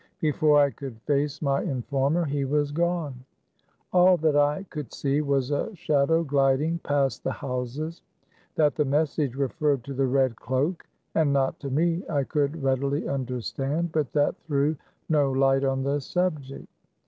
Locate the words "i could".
0.59-0.99, 4.35-4.91, 12.09-12.63